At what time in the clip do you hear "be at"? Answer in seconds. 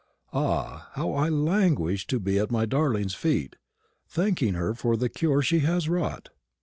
2.19-2.49